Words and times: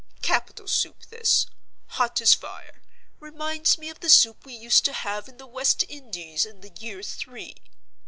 Capital 0.23 0.67
soup 0.67 1.05
this—hot 1.11 2.21
as 2.21 2.33
fire—reminds 2.33 3.77
me 3.77 3.87
of 3.87 3.99
the 3.99 4.09
soup 4.09 4.47
we 4.47 4.53
used 4.55 4.83
to 4.85 4.93
have 4.93 5.27
in 5.27 5.37
the 5.37 5.45
West 5.45 5.83
Indies 5.87 6.43
in 6.43 6.61
the 6.61 6.73
year 6.79 7.03
Three. 7.03 7.57